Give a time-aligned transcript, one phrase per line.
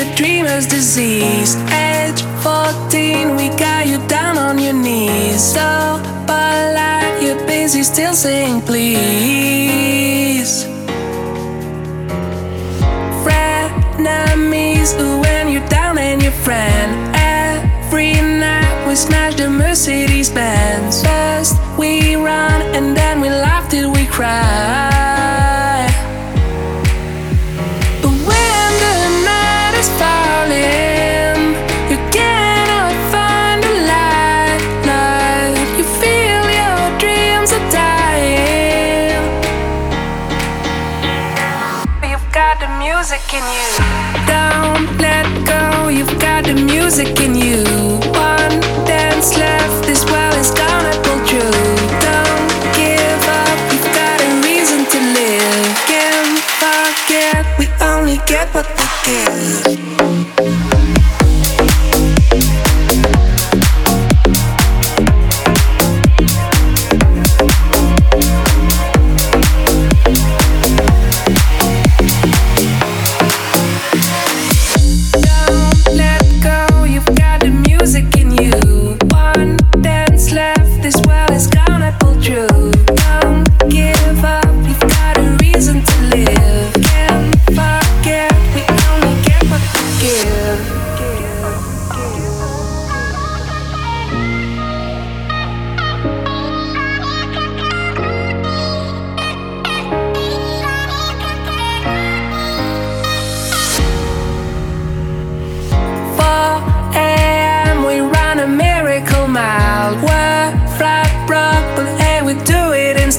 [0.00, 1.56] a dreamer's disease.
[1.72, 5.42] Age 14, we got you down on your knees.
[5.42, 10.64] So polite, you're busy still saying please.
[13.24, 14.90] Frenemies,
[15.22, 16.90] when you're down and your friend.
[17.16, 21.02] Every night we smash the Mercedes Benz.
[21.02, 24.99] First we run and then we laugh till we cry.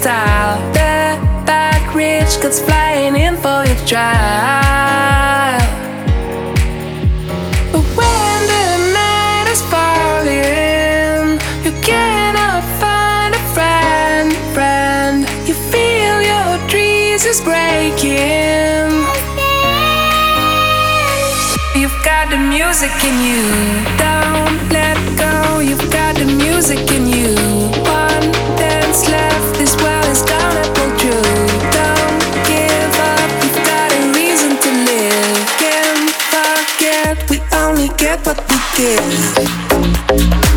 [0.02, 0.58] Style.
[0.74, 5.62] The back rich gets flying in for your trial.
[7.72, 8.68] But when the
[9.00, 15.18] night is falling, you cannot find a friend, friend.
[15.48, 18.90] You feel your dreams is breaking.
[21.80, 23.44] You've got the music in you.
[24.06, 25.60] Don't let go.
[25.60, 27.11] You've got the music in you.
[38.82, 40.51] What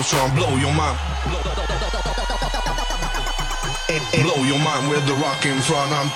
[0.00, 0.34] Words so strong.
[0.34, 0.98] Blow your mind.
[4.22, 5.92] Blow your mind with the rock in front.
[5.92, 6.08] I'm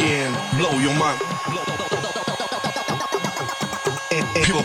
[0.00, 0.32] in.
[0.58, 1.57] Blow your mind.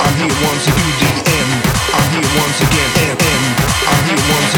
[0.00, 0.66] I'm here once.
[1.92, 2.90] I'm here once again.
[2.96, 3.20] End.
[3.20, 3.44] End.
[3.88, 4.52] I'm here once.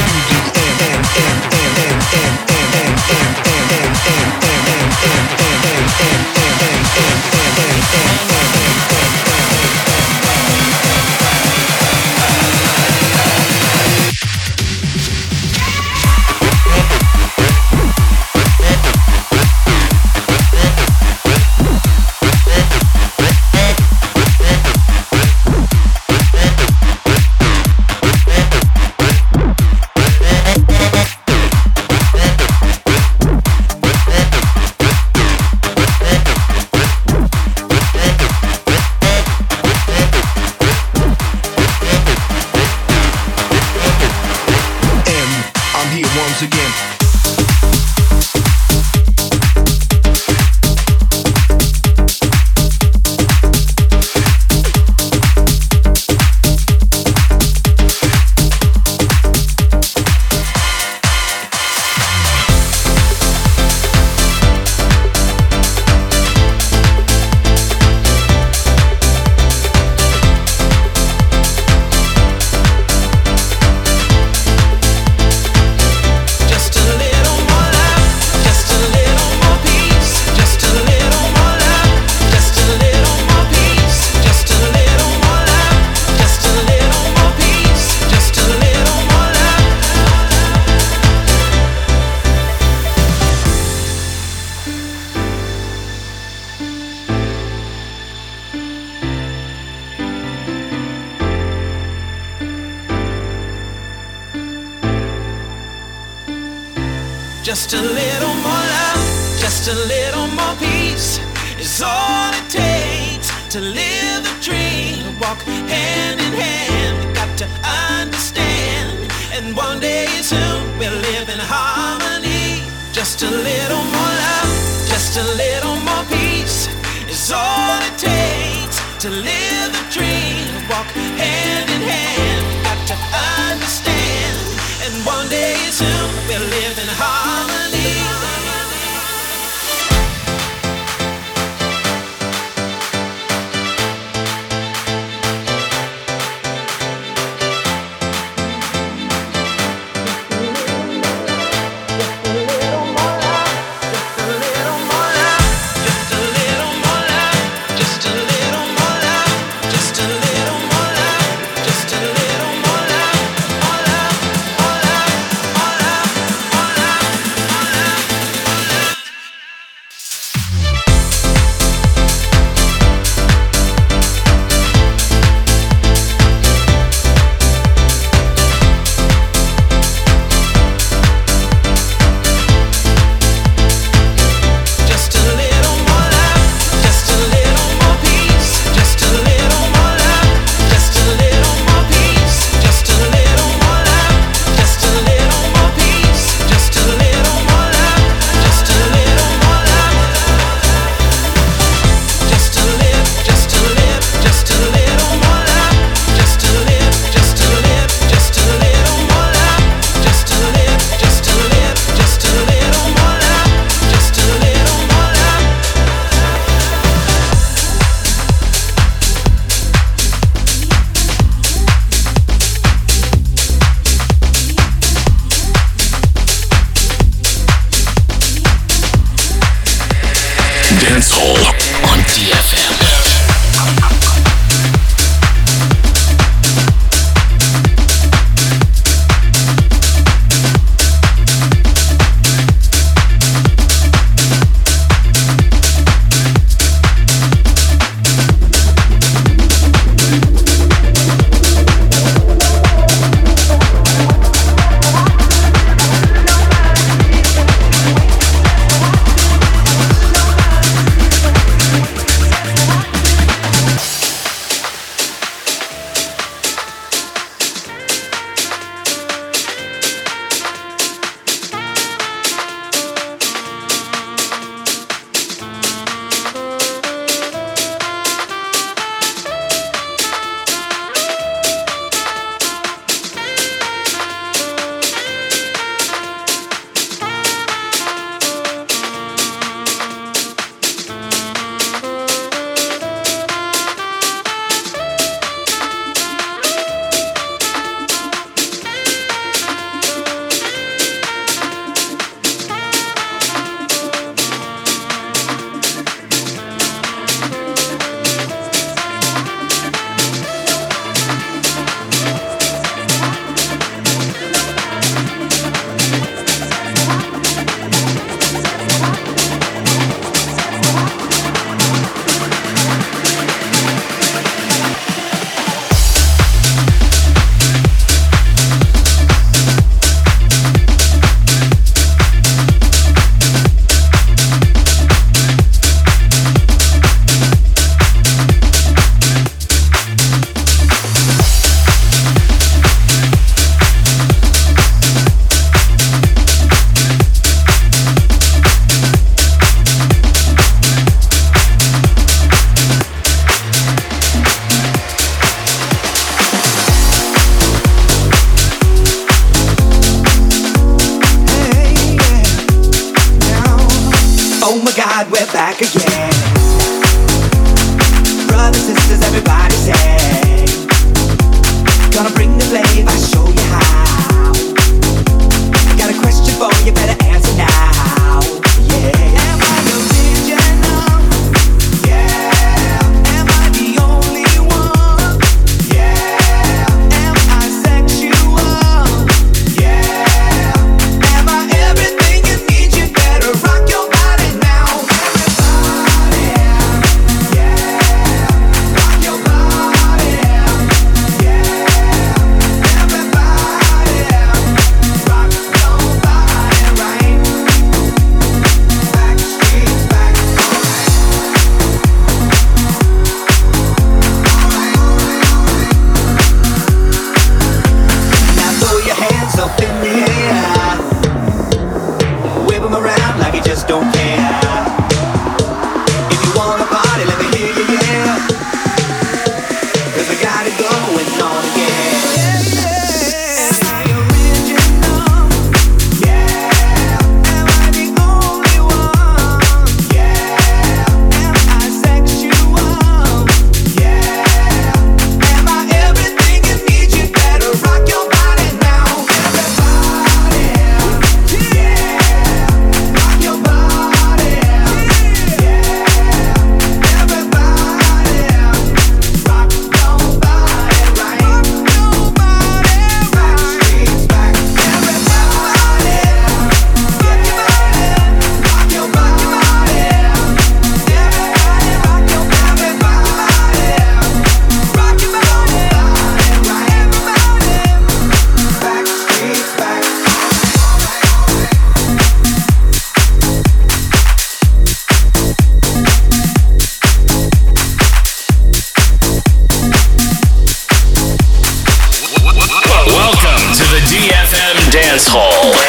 [495.17, 495.64] Oh.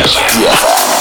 [0.00, 0.91] On